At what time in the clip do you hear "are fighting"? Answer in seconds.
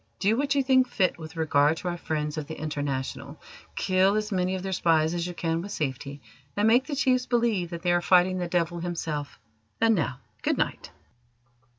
7.91-8.39